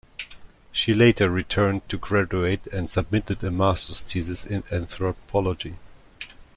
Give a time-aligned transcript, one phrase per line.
[0.71, 5.75] She later returned to graduate and submitted a master's thesis in anthropology.